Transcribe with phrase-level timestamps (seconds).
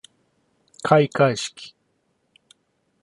[0.81, 1.53] 開会式